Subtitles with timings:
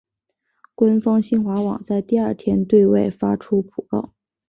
[0.73, 4.13] 官方新华网在第二天对外发出讣告。